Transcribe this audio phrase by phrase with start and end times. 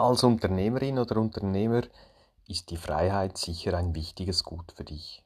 [0.00, 1.82] Als Unternehmerin oder Unternehmer
[2.48, 5.22] ist die Freiheit sicher ein wichtiges Gut für dich.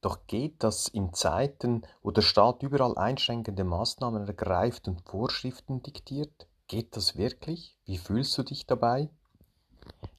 [0.00, 6.48] Doch geht das in Zeiten, wo der Staat überall einschränkende Maßnahmen ergreift und Vorschriften diktiert?
[6.68, 7.76] Geht das wirklich?
[7.84, 9.10] Wie fühlst du dich dabei?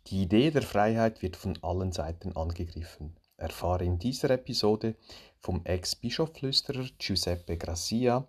[0.06, 3.18] Die Idee der Freiheit wird von allen Seiten angegriffen.
[3.38, 4.98] Erfahre in dieser Episode
[5.40, 8.28] vom Ex-Bischoflüsterer Giuseppe Gracia.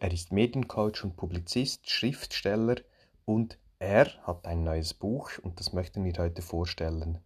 [0.00, 2.76] Er ist Mediencoach und Publizist, Schriftsteller
[3.24, 7.18] und er hat ein neues Buch und das möchten wir heute vorstellen.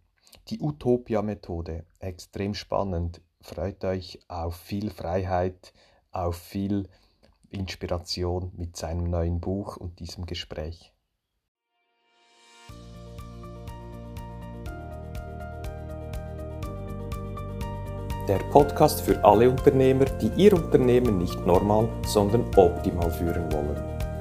[0.49, 3.21] Die Utopia-Methode, extrem spannend.
[3.41, 5.73] Freut euch auf viel Freiheit,
[6.11, 6.87] auf viel
[7.49, 10.93] Inspiration mit seinem neuen Buch und diesem Gespräch.
[18.27, 23.92] Der Podcast für alle Unternehmer, die ihr Unternehmen nicht normal, sondern optimal führen wollen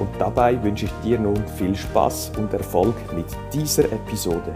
[0.00, 4.54] und dabei wünsche ich dir nun viel Spaß und Erfolg mit dieser Episode.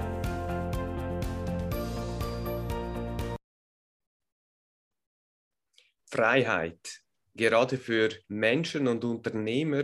[6.06, 7.02] Freiheit,
[7.34, 9.82] gerade für Menschen und Unternehmer,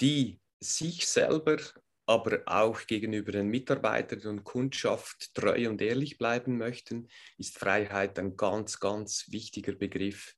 [0.00, 1.58] die sich selber,
[2.06, 8.36] aber auch gegenüber den Mitarbeitern und Kundschaft treu und ehrlich bleiben möchten, ist Freiheit ein
[8.36, 10.37] ganz, ganz wichtiger Begriff.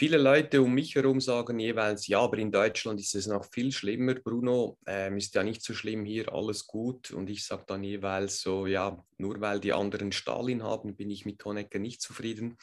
[0.00, 3.72] Viele Leute um mich herum sagen jeweils, ja, aber in Deutschland ist es noch viel
[3.72, 4.14] schlimmer.
[4.14, 7.10] Bruno, ähm, ist ja nicht so schlimm hier, alles gut.
[7.10, 11.26] Und ich sage dann jeweils so, ja, nur weil die anderen Stalin haben, bin ich
[11.26, 12.56] mit Honecker nicht zufrieden.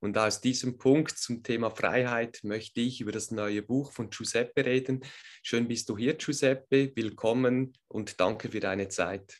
[0.00, 4.64] Und aus diesem Punkt zum Thema Freiheit möchte ich über das neue Buch von Giuseppe
[4.64, 5.04] reden.
[5.42, 6.90] Schön bist du hier, Giuseppe.
[6.96, 9.38] Willkommen und danke für deine Zeit.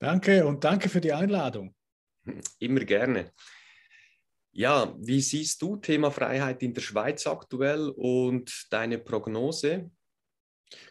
[0.00, 1.76] Danke und danke für die Einladung.
[2.58, 3.30] Immer gerne.
[4.58, 9.92] Ja, wie siehst du Thema Freiheit in der Schweiz aktuell und deine Prognose?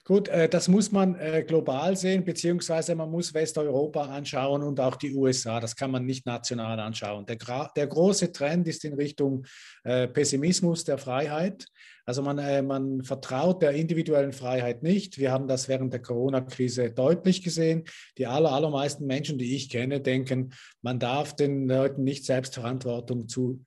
[0.04, 4.96] Gut, äh, das muss man äh, global sehen, beziehungsweise man muss Westeuropa anschauen und auch
[4.96, 5.60] die USA.
[5.60, 7.26] Das kann man nicht national anschauen.
[7.26, 7.38] Der,
[7.76, 9.46] der große Trend ist in Richtung
[9.84, 11.66] äh, Pessimismus der Freiheit.
[12.06, 15.18] Also man, man vertraut der individuellen Freiheit nicht.
[15.18, 17.84] Wir haben das während der Corona-Krise deutlich gesehen.
[18.18, 23.66] Die aller, allermeisten Menschen, die ich kenne, denken, man darf den Leuten nicht Selbstverantwortung zu,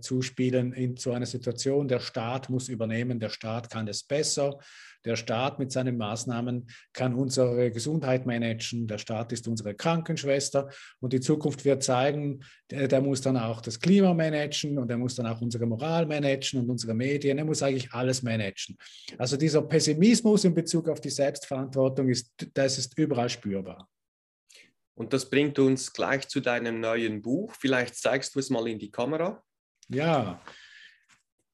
[0.00, 1.88] zuspielen in so einer Situation.
[1.88, 4.60] Der Staat muss übernehmen, der Staat kann es besser.
[5.04, 8.86] Der Staat mit seinen Maßnahmen kann unsere Gesundheit managen.
[8.86, 10.70] Der Staat ist unsere Krankenschwester.
[11.00, 14.98] Und die Zukunft wird zeigen, der, der muss dann auch das Klima managen und er
[14.98, 17.38] muss dann auch unsere Moral managen und unsere Medien.
[17.38, 18.76] Er muss eigentlich alles managen.
[19.18, 23.88] Also dieser Pessimismus in Bezug auf die Selbstverantwortung ist, das ist überall spürbar.
[24.94, 27.54] Und das bringt uns gleich zu deinem neuen Buch.
[27.58, 29.42] Vielleicht zeigst du es mal in die Kamera.
[29.88, 30.40] Ja,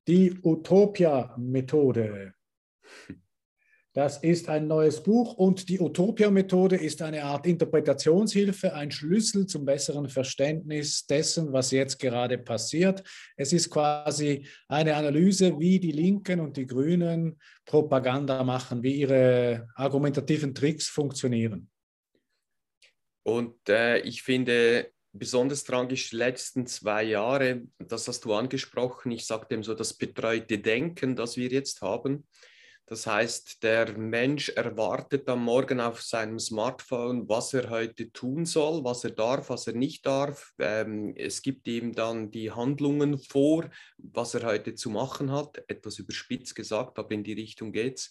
[0.07, 2.35] die Utopia-Methode.
[3.99, 9.65] Das ist ein neues Buch und die Utopia-Methode ist eine Art Interpretationshilfe, ein Schlüssel zum
[9.65, 13.03] besseren Verständnis dessen, was jetzt gerade passiert.
[13.37, 19.67] Es ist quasi eine Analyse, wie die Linken und die Grünen Propaganda machen, wie ihre
[19.75, 21.69] argumentativen Tricks funktionieren.
[23.25, 29.27] Und äh, ich finde, besonders tragisch die letzten zwei Jahre, das hast du angesprochen, ich
[29.27, 32.29] sage dem so das betreute Denken, das wir jetzt haben.
[32.89, 38.83] Das heißt, der Mensch erwartet am Morgen auf seinem Smartphone, was er heute tun soll,
[38.83, 40.55] was er darf, was er nicht darf.
[40.59, 45.63] Ähm, es gibt ihm dann die Handlungen vor, was er heute zu machen hat.
[45.69, 48.11] Etwas überspitzt gesagt, aber in die Richtung geht's.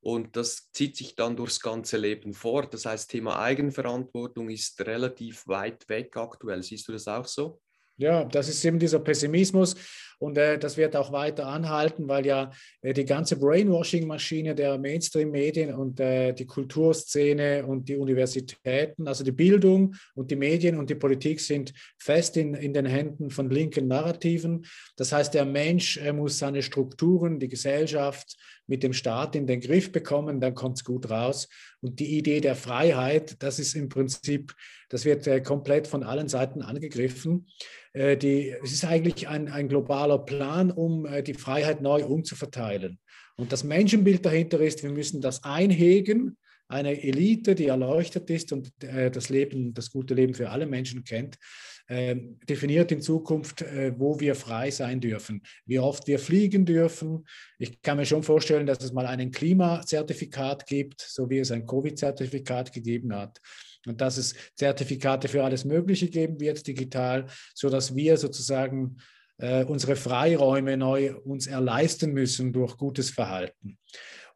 [0.00, 2.74] Und das zieht sich dann durchs ganze Leben fort.
[2.74, 6.62] Das heißt, Thema Eigenverantwortung ist relativ weit weg aktuell.
[6.62, 7.58] Siehst du das auch so?
[7.96, 9.74] Ja, das ist eben dieser Pessimismus
[10.18, 12.50] und äh, das wird auch weiter anhalten, weil ja
[12.82, 19.32] äh, die ganze Brainwashing-Maschine der Mainstream-Medien und äh, die Kulturszene und die Universitäten, also die
[19.32, 23.86] Bildung und die Medien und die Politik sind fest in, in den Händen von linken
[23.86, 24.66] Narrativen.
[24.96, 28.36] Das heißt, der Mensch muss seine Strukturen, die Gesellschaft
[28.68, 31.48] mit dem Staat in den Griff bekommen, dann kommt es gut raus.
[31.80, 34.54] Und die Idee der Freiheit, das ist im Prinzip,
[34.88, 37.46] das wird äh, komplett von allen Seiten angegriffen.
[37.92, 42.98] Äh, die, es ist eigentlich ein, ein globaler Plan, um äh, die Freiheit neu umzuverteilen.
[43.36, 46.36] Und das Menschenbild dahinter ist, wir müssen das einhegen,
[46.68, 51.02] eine Elite, die erleuchtet ist und äh, das Leben, das gute Leben für alle Menschen
[51.02, 51.38] kennt,
[51.86, 52.16] äh,
[52.46, 57.26] definiert in Zukunft, äh, wo wir frei sein dürfen, wie oft wir fliegen dürfen.
[57.58, 61.66] Ich kann mir schon vorstellen, dass es mal ein Klimazertifikat gibt, so wie es ein
[61.66, 63.38] Covid-Zertifikat gegeben hat.
[63.86, 68.98] Und dass es Zertifikate für alles Mögliche geben wird, digital, sodass wir sozusagen
[69.38, 73.78] äh, unsere Freiräume neu uns erleisten müssen durch gutes Verhalten.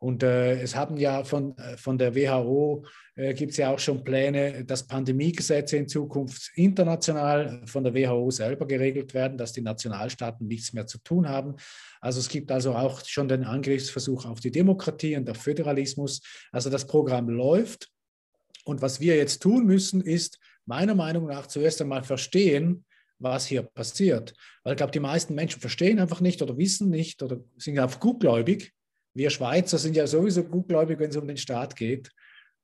[0.02, 2.84] Und äh, es haben ja von, äh, von der WHO
[3.14, 8.32] äh, gibt es ja auch schon Pläne, dass Pandemiegesetze in Zukunft international von der WHO
[8.32, 11.54] selber geregelt werden, dass die Nationalstaaten nichts mehr zu tun haben.
[12.00, 16.20] Also es gibt also auch schon den Angriffsversuch auf die Demokratie und auf Föderalismus.
[16.50, 17.88] Also das Programm läuft.
[18.64, 22.84] Und was wir jetzt tun müssen, ist meiner Meinung nach zuerst einmal verstehen,
[23.22, 24.34] was hier passiert.
[24.62, 28.00] Weil ich glaube, die meisten Menschen verstehen einfach nicht oder wissen nicht oder sind einfach
[28.00, 28.72] gutgläubig
[29.14, 32.10] wir Schweizer sind ja sowieso gutgläubig, wenn es um den Staat geht.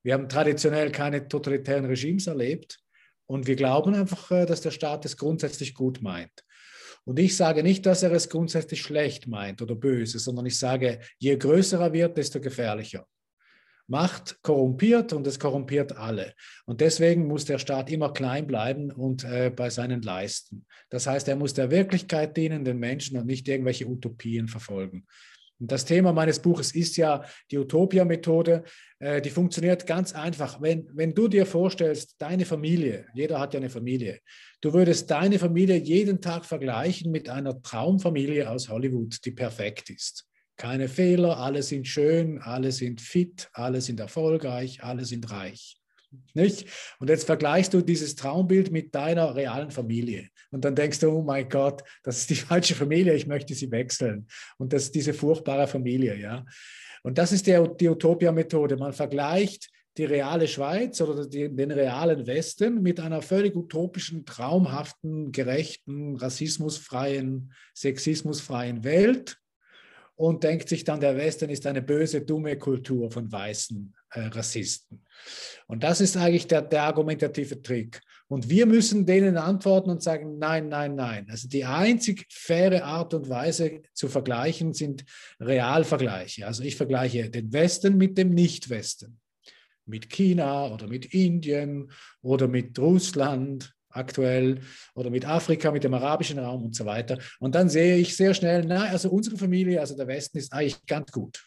[0.02, 2.78] Wir haben traditionell keine totalitären Regimes erlebt
[3.26, 6.44] und wir glauben einfach, äh, dass der Staat es grundsätzlich gut meint.
[7.04, 11.00] Und ich sage nicht, dass er es grundsätzlich schlecht meint oder böse, sondern ich sage,
[11.18, 13.06] je größer er wird, desto gefährlicher.
[13.90, 16.34] Macht korrumpiert und es korrumpiert alle.
[16.66, 20.66] Und deswegen muss der Staat immer klein bleiben und äh, bei seinen Leisten.
[20.90, 25.06] Das heißt, er muss der Wirklichkeit dienen, den Menschen und nicht irgendwelche Utopien verfolgen.
[25.60, 28.62] Und das Thema meines Buches ist ja die Utopia-Methode.
[29.00, 30.60] Äh, die funktioniert ganz einfach.
[30.60, 34.20] Wenn, wenn du dir vorstellst, deine Familie, jeder hat ja eine Familie,
[34.60, 40.26] du würdest deine Familie jeden Tag vergleichen mit einer Traumfamilie aus Hollywood, die perfekt ist.
[40.58, 45.80] Keine Fehler, alle sind schön, alle sind fit, alle sind erfolgreich, alle sind reich.
[46.34, 46.66] Nicht?
[46.98, 50.28] Und jetzt vergleichst du dieses Traumbild mit deiner realen Familie.
[50.50, 53.70] Und dann denkst du, oh mein Gott, das ist die falsche Familie, ich möchte sie
[53.70, 54.26] wechseln.
[54.56, 56.44] Und das ist diese furchtbare Familie, ja.
[57.04, 58.76] Und das ist die, die Utopia-Methode.
[58.76, 65.30] Man vergleicht die reale Schweiz oder die, den realen Westen mit einer völlig utopischen, traumhaften,
[65.30, 69.38] gerechten, rassismusfreien, sexismusfreien Welt
[70.18, 75.00] und denkt sich dann, der Westen ist eine böse, dumme Kultur von weißen äh, Rassisten.
[75.68, 78.00] Und das ist eigentlich der, der argumentative Trick.
[78.26, 81.28] Und wir müssen denen antworten und sagen, nein, nein, nein.
[81.30, 85.04] Also die einzig faire Art und Weise zu vergleichen sind
[85.38, 86.48] Realvergleiche.
[86.48, 89.20] Also ich vergleiche den Westen mit dem Nicht-Westen.
[89.86, 91.92] Mit China oder mit Indien
[92.22, 94.60] oder mit Russland aktuell
[94.94, 97.18] oder mit Afrika, mit dem arabischen Raum und so weiter.
[97.40, 100.84] Und dann sehe ich sehr schnell, na, also unsere Familie, also der Westen ist eigentlich
[100.86, 101.44] ganz gut.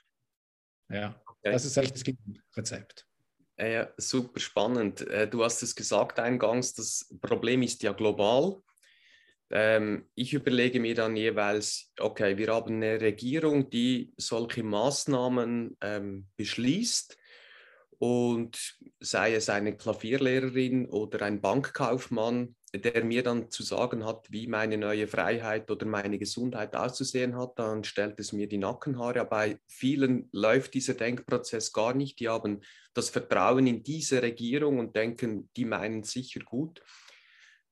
[0.89, 1.51] Ja, okay.
[1.51, 2.15] das ist eigentlich das
[2.57, 3.07] Rezept.
[3.57, 5.01] Ja, super spannend.
[5.07, 8.57] Äh, du hast es gesagt eingangs, das Problem ist ja global.
[9.51, 16.27] Ähm, ich überlege mir dann jeweils, okay, wir haben eine Regierung, die solche Maßnahmen ähm,
[16.37, 17.17] beschließt
[18.01, 24.47] und sei es eine Klavierlehrerin oder ein Bankkaufmann, der mir dann zu sagen hat, wie
[24.47, 29.23] meine neue Freiheit oder meine Gesundheit auszusehen hat, dann stellt es mir die Nackenhaare.
[29.25, 32.19] Bei vielen läuft dieser Denkprozess gar nicht.
[32.19, 32.61] Die haben
[32.95, 36.81] das Vertrauen in diese Regierung und denken, die meinen sicher gut.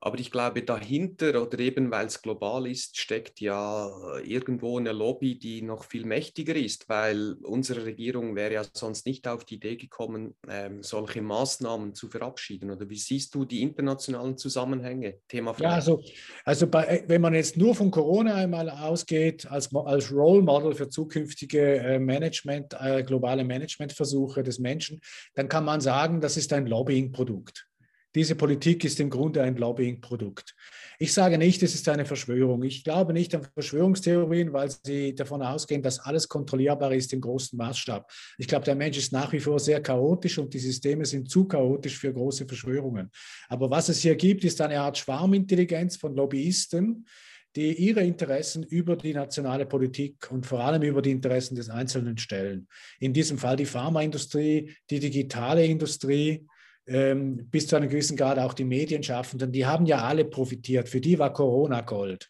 [0.02, 3.92] Aber ich glaube, dahinter oder eben weil es global ist, steckt ja
[4.24, 9.28] irgendwo eine Lobby, die noch viel mächtiger ist, weil unsere Regierung wäre ja sonst nicht
[9.28, 12.72] auf die Idee gekommen, ähm, solche Maßnahmen zu verabschieden.
[12.72, 15.18] Oder wie siehst du die internationalen Zusammenhänge?
[15.28, 15.72] Thema Freiheit.
[15.72, 16.02] Ja, also,
[16.46, 20.74] also bei, äh, wenn man jetzt nur von Corona einmal ausgeht, als, als Role Model
[20.76, 25.02] für zukünftige äh, Management, äh, globale Managementversuche des Menschen,
[25.36, 27.69] dann kann man sagen, das ist ein Lobbying-Produkt.
[28.16, 30.56] Diese Politik ist im Grunde ein Lobbying-Produkt.
[30.98, 32.64] Ich sage nicht, es ist eine Verschwörung.
[32.64, 37.56] Ich glaube nicht an Verschwörungstheorien, weil sie davon ausgehen, dass alles kontrollierbar ist im großen
[37.56, 38.12] Maßstab.
[38.40, 41.46] Ich glaube, der Mensch ist nach wie vor sehr chaotisch und die Systeme sind zu
[41.46, 43.12] chaotisch für große Verschwörungen.
[43.48, 47.06] Aber was es hier gibt, ist eine Art Schwarmintelligenz von Lobbyisten,
[47.56, 52.18] die ihre Interessen über die nationale Politik und vor allem über die Interessen des Einzelnen
[52.18, 52.68] stellen.
[53.00, 56.48] In diesem Fall die Pharmaindustrie, die digitale Industrie,
[56.90, 60.90] ähm, bis zu einem gewissen Grad auch die Medienschaffenden, die haben ja alle profitiert.
[60.90, 62.30] Für die war Corona Gold.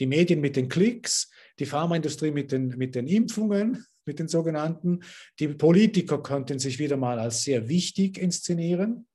[0.00, 5.00] Die Medien mit den Klicks, die Pharmaindustrie mit den, mit den Impfungen, mit den sogenannten.
[5.38, 9.06] Die Politiker konnten sich wieder mal als sehr wichtig inszenieren.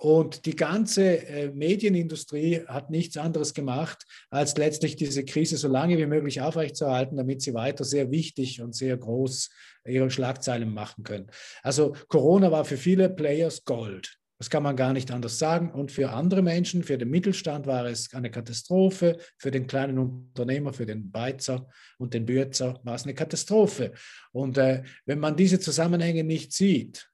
[0.00, 5.98] Und die ganze äh, Medienindustrie hat nichts anderes gemacht, als letztlich diese Krise so lange
[5.98, 9.50] wie möglich aufrechtzuerhalten, damit sie weiter sehr wichtig und sehr groß
[9.84, 11.26] ihre Schlagzeilen machen können.
[11.62, 14.16] Also Corona war für viele Players Gold.
[14.38, 15.70] Das kann man gar nicht anders sagen.
[15.70, 20.72] Und für andere Menschen, für den Mittelstand war es eine Katastrophe, für den kleinen Unternehmer,
[20.72, 23.92] für den Beizer und den Bürzer war es eine Katastrophe.
[24.32, 27.10] Und äh, wenn man diese Zusammenhänge nicht sieht,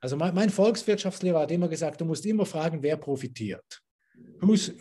[0.00, 3.82] Also mein, mein Volkswirtschaftslehrer hat immer gesagt, du musst immer fragen, wer profitiert.
[4.40, 4.74] Who's, uh,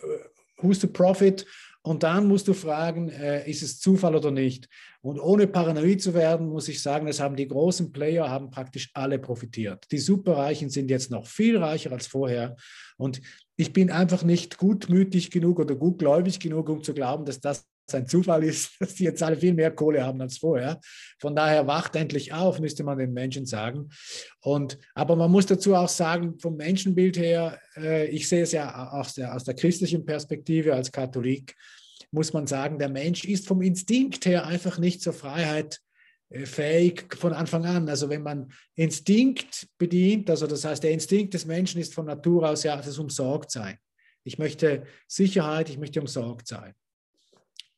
[0.57, 1.45] who's the profit?
[1.81, 4.67] Und dann musst du fragen, äh, ist es Zufall oder nicht?
[5.01, 8.89] Und ohne paranoid zu werden, muss ich sagen, es haben die großen Player, haben praktisch
[8.93, 9.85] alle profitiert.
[9.91, 12.57] Die Superreichen sind jetzt noch viel reicher als vorher.
[12.97, 13.21] Und
[13.55, 17.65] ich bin einfach nicht gutmütig genug oder gutgläubig genug, um zu glauben, dass das
[17.95, 20.79] ein Zufall ist, dass die jetzt alle viel mehr Kohle haben als vorher.
[21.19, 23.89] Von daher wacht endlich auf, müsste man den Menschen sagen.
[24.41, 28.89] Und, aber man muss dazu auch sagen, vom Menschenbild her, äh, ich sehe es ja
[28.91, 31.55] aus der, aus der christlichen Perspektive als Katholik,
[32.11, 35.79] muss man sagen, der Mensch ist vom Instinkt her einfach nicht zur Freiheit
[36.29, 37.89] äh, fähig von Anfang an.
[37.89, 42.49] Also wenn man Instinkt bedient, also das heißt, der Instinkt des Menschen ist von Natur
[42.49, 43.77] aus ja das Umsorgtsein.
[44.23, 46.73] Ich möchte Sicherheit, ich möchte umsorgt sein.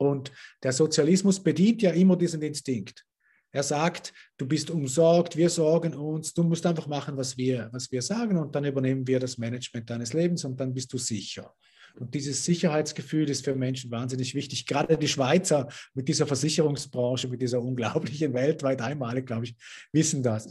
[0.01, 0.31] Und
[0.63, 3.05] der Sozialismus bedient ja immer diesen Instinkt.
[3.51, 7.91] Er sagt, du bist umsorgt, wir sorgen uns, du musst einfach machen, was wir, was
[7.91, 11.53] wir sagen und dann übernehmen wir das Management deines Lebens und dann bist du sicher.
[11.99, 14.65] Und dieses Sicherheitsgefühl ist für Menschen wahnsinnig wichtig.
[14.65, 19.55] Gerade die Schweizer mit dieser Versicherungsbranche, mit dieser unglaublichen weltweit einmalig, glaube ich,
[19.91, 20.49] wissen das.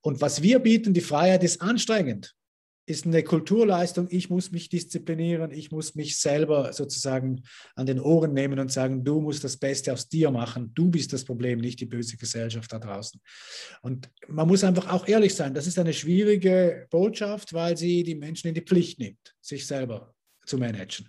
[0.00, 2.34] Und was wir bieten, die Freiheit ist anstrengend
[2.86, 4.06] ist eine Kulturleistung.
[4.10, 7.42] Ich muss mich disziplinieren, ich muss mich selber sozusagen
[7.74, 10.72] an den Ohren nehmen und sagen, du musst das Beste aus dir machen.
[10.72, 13.20] Du bist das Problem, nicht die böse Gesellschaft da draußen.
[13.82, 15.52] Und man muss einfach auch ehrlich sein.
[15.52, 20.14] Das ist eine schwierige Botschaft, weil sie die Menschen in die Pflicht nimmt, sich selber
[20.46, 21.08] zu managen.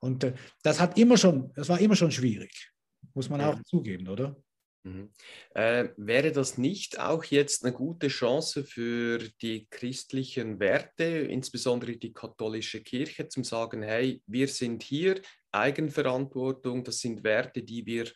[0.00, 2.70] Und äh, das hat immer schon, das war immer schon schwierig,
[3.14, 4.36] muss man auch zugeben, oder?
[4.84, 5.10] Mhm.
[5.54, 12.12] Äh, wäre das nicht auch jetzt eine gute Chance für die christlichen Werte, insbesondere die
[12.12, 15.20] katholische Kirche, zu sagen, hey, wir sind hier,
[15.52, 18.10] Eigenverantwortung, das sind Werte, die wir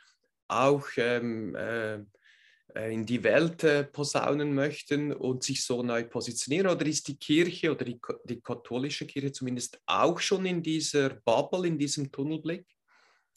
[0.48, 1.94] auch ähm, äh,
[2.74, 6.66] äh in die Welt äh, posaunen möchten und sich so neu positionieren?
[6.66, 11.66] Oder ist die Kirche oder die, die katholische Kirche zumindest auch schon in dieser Bubble,
[11.66, 12.66] in diesem Tunnelblick?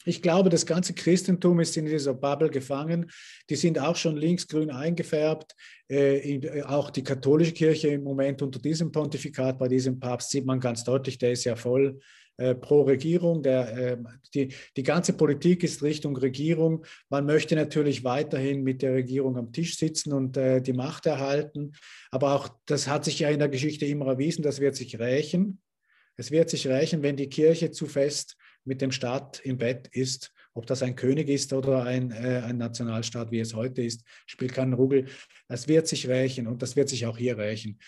[0.04, 3.10] Ich glaube, das ganze Christentum ist in dieser Bubble gefangen.
[3.48, 5.54] Die sind auch schon linksgrün eingefärbt.
[5.88, 10.46] Äh, äh, auch die katholische Kirche im Moment unter diesem Pontifikat, bei diesem Papst, sieht
[10.46, 12.00] man ganz deutlich, der ist ja voll
[12.38, 13.42] äh, pro Regierung.
[13.42, 13.96] Der, äh,
[14.34, 16.84] die, die ganze Politik ist Richtung Regierung.
[17.08, 21.72] Man möchte natürlich weiterhin mit der Regierung am Tisch sitzen und äh, die Macht erhalten.
[22.10, 25.60] Aber auch das hat sich ja in der Geschichte immer erwiesen, das wird sich rächen.
[26.16, 30.32] Es wird sich rächen, wenn die Kirche zu fest mit dem Staat im Bett ist.
[30.54, 34.52] Ob das ein König ist oder ein, äh, ein Nationalstaat, wie es heute ist, spielt
[34.52, 35.06] keinen Ruggel.
[35.48, 37.78] Das wird sich rächen und das wird sich auch hier rächen.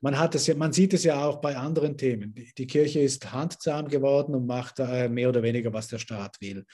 [0.00, 2.34] Man, hat es ja, man sieht es ja auch bei anderen Themen.
[2.34, 6.40] Die, die Kirche ist handzahm geworden und macht äh, mehr oder weniger, was der Staat
[6.40, 6.64] will.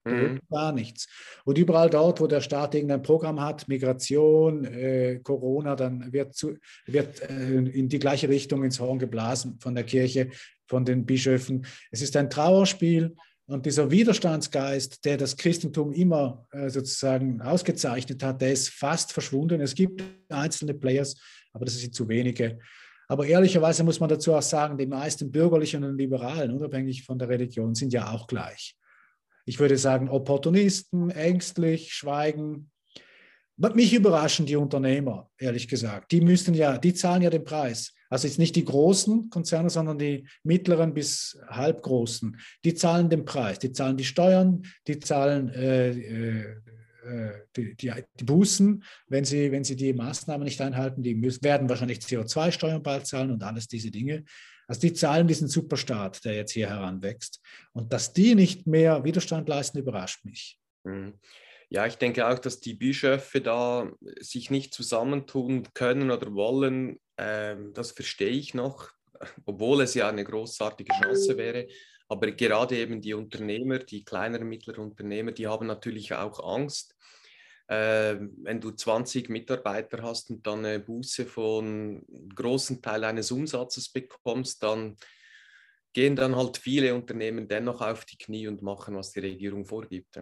[0.03, 0.39] Mhm.
[0.49, 1.07] Gar nichts.
[1.45, 6.57] Und überall dort, wo der Staat irgendein Programm hat, Migration, äh, Corona, dann wird, zu,
[6.87, 10.29] wird äh, in die gleiche Richtung ins Horn geblasen von der Kirche,
[10.67, 11.67] von den Bischöfen.
[11.91, 18.41] Es ist ein Trauerspiel und dieser Widerstandsgeist, der das Christentum immer äh, sozusagen ausgezeichnet hat,
[18.41, 19.61] der ist fast verschwunden.
[19.61, 21.15] Es gibt einzelne Players,
[21.51, 22.57] aber das sind zu wenige.
[23.11, 27.27] Aber ehrlicherweise muss man dazu auch sagen, die meisten Bürgerlichen und Liberalen, unabhängig von der
[27.27, 28.77] Religion, sind ja auch gleich.
[29.43, 32.71] Ich würde sagen, Opportunisten, ängstlich, schweigen.
[33.57, 36.13] Mich überraschen die Unternehmer, ehrlich gesagt.
[36.13, 37.93] Die müssten ja, die zahlen ja den Preis.
[38.09, 42.39] Also jetzt nicht die großen Konzerne, sondern die mittleren bis halbgroßen.
[42.63, 43.59] Die zahlen den Preis.
[43.59, 46.61] Die zahlen die Steuern, die zahlen äh, äh,
[47.55, 51.69] die, die, die, Bußen, wenn sie, wenn sie die Maßnahmen nicht einhalten, die müssen, werden
[51.69, 54.23] wahrscheinlich CO2-Steuern bald zahlen und alles diese Dinge.
[54.67, 57.41] Also die zahlen diesen Superstaat, der jetzt hier heranwächst.
[57.73, 60.59] Und dass die nicht mehr Widerstand leisten, überrascht mich.
[60.83, 61.13] Mhm.
[61.69, 63.89] Ja, ich denke auch, dass die Bischöfe da
[64.19, 66.99] sich nicht zusammentun können oder wollen.
[67.17, 68.91] Ähm, das verstehe ich noch,
[69.45, 71.67] obwohl es ja eine großartige Chance wäre.
[72.11, 76.93] Aber gerade eben die Unternehmer, die kleineren, mittleren Unternehmer, die haben natürlich auch Angst.
[77.67, 83.31] Äh, wenn du 20 Mitarbeiter hast und dann eine Buße von einem großen Teil eines
[83.31, 84.97] Umsatzes bekommst, dann
[85.93, 90.19] gehen dann halt viele Unternehmen dennoch auf die Knie und machen, was die Regierung vorgibt.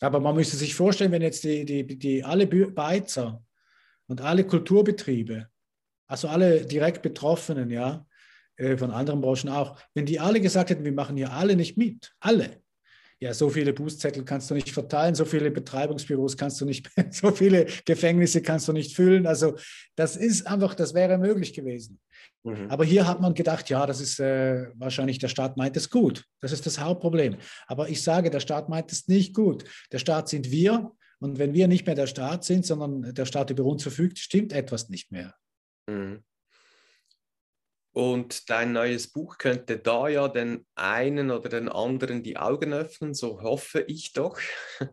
[0.00, 3.44] Aber man müsste sich vorstellen, wenn jetzt die, die, die alle Beizer
[4.08, 5.48] und alle Kulturbetriebe,
[6.08, 8.04] also alle direkt Betroffenen, ja,
[8.56, 11.76] äh, von anderen Branchen auch, wenn die alle gesagt hätten, wir machen hier alle nicht
[11.76, 12.62] mit, alle,
[13.18, 17.30] Ja, so viele Bußzettel kannst du nicht verteilen, so viele Betreibungsbüros kannst du nicht, so
[17.30, 19.26] viele Gefängnisse kannst du nicht füllen.
[19.26, 19.56] Also
[19.94, 22.00] das ist einfach, das wäre möglich gewesen.
[22.44, 22.70] Mhm.
[22.70, 26.24] Aber hier hat man gedacht, ja, das ist äh, wahrscheinlich, der Staat meint es gut.
[26.40, 27.36] Das ist das Hauptproblem.
[27.66, 29.64] Aber ich sage, der Staat meint es nicht gut.
[29.92, 30.92] Der Staat sind wir.
[31.18, 34.52] Und wenn wir nicht mehr der Staat sind, sondern der Staat über uns verfügt, stimmt
[34.52, 35.34] etwas nicht mehr.
[35.88, 36.22] Mhm.
[37.96, 43.14] Und dein neues Buch könnte da ja den einen oder den anderen die Augen öffnen,
[43.14, 44.38] so hoffe ich doch.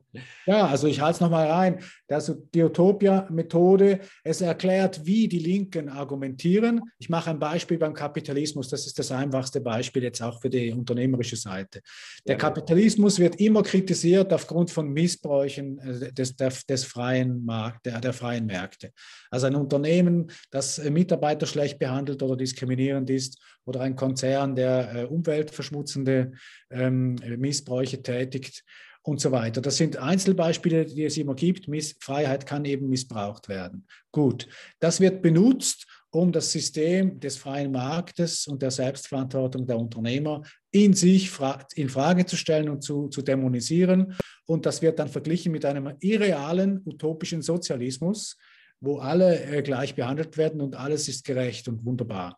[0.46, 1.80] Ja, also ich halte es nochmal rein.
[2.08, 6.82] Das die Utopia-Methode, es erklärt, wie die Linken argumentieren.
[7.00, 10.72] Ich mache ein Beispiel beim Kapitalismus, das ist das einfachste Beispiel jetzt auch für die
[10.72, 11.82] unternehmerische Seite.
[12.28, 12.38] Der.
[12.38, 18.46] Kapitalismus wird immer kritisiert aufgrund von Missbräuchen äh, des, des freien Markt, der, der freien
[18.46, 18.92] Märkte.
[19.32, 24.96] Also ein Unternehmen, das Mitarbeiter schlecht behandelt oder diskriminiert, diskriminierend ist oder ein Konzern, der
[24.96, 26.34] äh, umweltverschmutzende
[26.70, 28.64] ähm, Missbräuche tätigt
[29.04, 29.62] und so weiter.
[29.62, 31.68] Das sind Einzelbeispiele, die es immer gibt.
[31.68, 33.86] Miss Freiheit kann eben missbraucht werden.
[34.12, 34.48] Gut,
[34.80, 40.94] das wird benutzt, um das System des freien Marktes und der Selbstverantwortung der Unternehmer in
[40.94, 41.32] sich
[41.76, 44.16] in Frage zu stellen und zu, zu dämonisieren.
[44.46, 48.38] Und das wird dann verglichen mit einem irrealen, utopischen Sozialismus,
[48.80, 52.38] wo alle äh, gleich behandelt werden und alles ist gerecht und wunderbar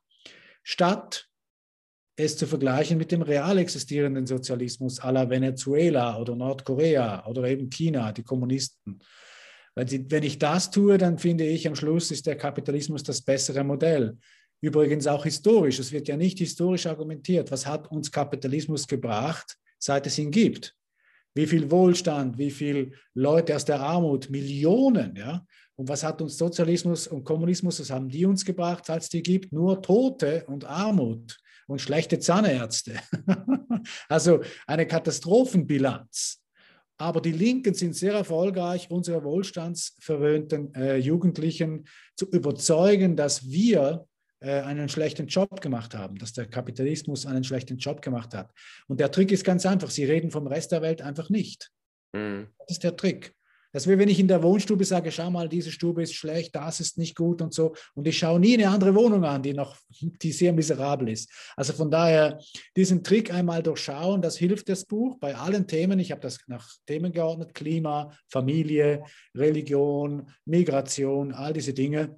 [0.66, 1.30] statt
[2.18, 8.12] es zu vergleichen mit dem real existierenden Sozialismus la Venezuela oder Nordkorea oder eben China,
[8.12, 9.00] die Kommunisten.
[9.76, 14.18] Wenn ich das tue, dann finde ich, am Schluss ist der Kapitalismus das bessere Modell.
[14.62, 15.80] Übrigens auch historisch.
[15.80, 17.52] Es wird ja nicht historisch argumentiert.
[17.52, 20.74] Was hat uns Kapitalismus gebracht, seit es ihn gibt?
[21.36, 25.46] Wie viel Wohlstand, wie viele Leute aus der Armut, Millionen, ja?
[25.76, 29.52] Und was hat uns Sozialismus und Kommunismus, was haben die uns gebracht, als die gibt?
[29.52, 33.00] Nur Tote und Armut und schlechte Zahnärzte.
[34.10, 36.42] also eine Katastrophenbilanz.
[36.98, 44.08] Aber die Linken sind sehr erfolgreich, unsere wohlstandsverwöhnten äh, Jugendlichen zu überzeugen, dass wir
[44.40, 48.52] äh, einen schlechten Job gemacht haben, dass der Kapitalismus einen schlechten Job gemacht hat.
[48.88, 51.70] Und der Trick ist ganz einfach, sie reden vom Rest der Welt einfach nicht.
[52.14, 52.48] Mhm.
[52.60, 53.36] Das ist der Trick.
[53.76, 56.80] Das wäre, wenn ich in der Wohnstube sage, schau mal, diese Stube ist schlecht, das
[56.80, 57.76] ist nicht gut und so.
[57.94, 61.30] Und ich schaue nie eine andere Wohnung an, die noch, die sehr miserabel ist.
[61.58, 62.40] Also von daher,
[62.78, 66.00] diesen Trick einmal durchschauen, das hilft das Buch bei allen Themen.
[66.00, 69.04] Ich habe das nach Themen geordnet, Klima, Familie,
[69.36, 72.18] Religion, Migration, all diese Dinge.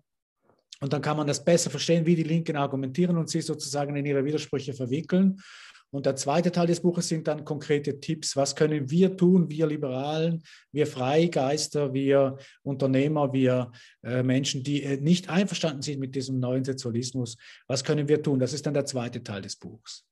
[0.80, 4.06] Und dann kann man das besser verstehen, wie die Linken argumentieren und sie sozusagen in
[4.06, 5.42] ihre Widersprüche verwickeln.
[5.90, 8.36] Und der zweite Teil des Buches sind dann konkrete Tipps.
[8.36, 13.72] Was können wir tun, wir Liberalen, wir Freigeister, wir Unternehmer, wir
[14.04, 17.38] äh, Menschen, die äh, nicht einverstanden sind mit diesem neuen Sozialismus?
[17.68, 18.40] Was können wir tun?
[18.40, 20.06] Das ist dann der zweite Teil des Buchs.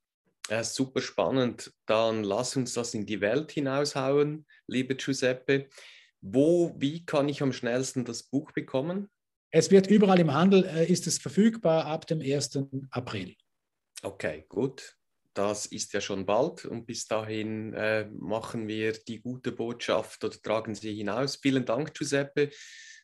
[0.49, 1.73] Ja, super spannend.
[1.87, 5.67] Dann lass uns das in die Welt hinaushauen, liebe Giuseppe.
[6.21, 9.09] Wo, wie kann ich am schnellsten das Buch bekommen?
[9.51, 12.59] Es wird überall im Handel, äh, ist es verfügbar ab dem 1.
[12.91, 13.35] April.
[14.01, 14.95] Okay, gut
[15.37, 20.35] das ist ja schon bald und bis dahin äh, machen wir die gute Botschaft oder
[20.41, 21.35] tragen sie hinaus.
[21.35, 22.49] Vielen Dank, Giuseppe,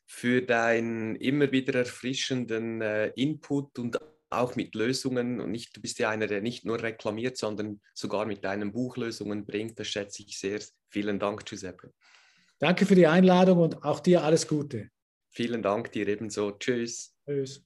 [0.07, 5.39] für deinen immer wieder erfrischenden äh, Input und auch mit Lösungen.
[5.41, 8.97] Und nicht, du bist ja einer, der nicht nur reklamiert, sondern sogar mit deinem Buch
[8.97, 9.79] Lösungen bringt.
[9.79, 10.61] Das schätze ich sehr.
[10.89, 11.93] Vielen Dank, Giuseppe.
[12.59, 14.89] Danke für die Einladung und auch dir alles Gute.
[15.31, 16.51] Vielen Dank dir ebenso.
[16.51, 17.15] Tschüss.
[17.25, 17.65] Tschüss.